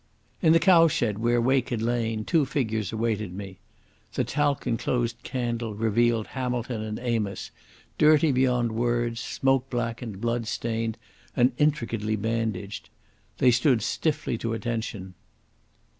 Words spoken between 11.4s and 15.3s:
intricately bandaged. They stood stiffly to attention.